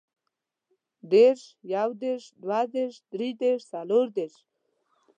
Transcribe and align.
دېرش، 1.11 1.41
يودېرش، 1.73 2.25
دوهدېرش، 2.41 2.95
دريدېرش، 3.11 3.61
څلوردېرش 3.71 4.35